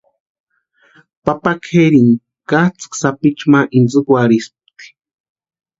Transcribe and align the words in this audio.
Papa 1.25 1.51
kʼeririni 1.63 2.15
katsʼïkwa 2.49 2.97
sapichu 3.01 3.45
ma 3.51 3.59
intsïkwarhispti. 3.77 4.85